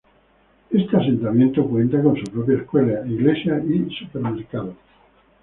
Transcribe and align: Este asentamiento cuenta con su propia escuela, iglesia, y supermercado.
Este 0.71 0.97
asentamiento 0.97 1.63
cuenta 1.63 2.01
con 2.01 2.15
su 2.17 2.23
propia 2.31 2.57
escuela, 2.57 3.05
iglesia, 3.05 3.61
y 3.63 3.87
supermercado. 3.99 4.73